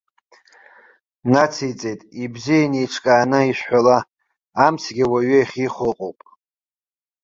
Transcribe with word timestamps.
Нациҵеит, 1.31 2.01
ибзиан 2.23 2.73
еиҿкааны 2.79 3.39
ишәҳәала, 3.45 3.97
амцгьы 4.65 5.05
уаҩы 5.11 5.37
иахьихәо 5.39 5.85
ыҟоуп. 5.91 6.19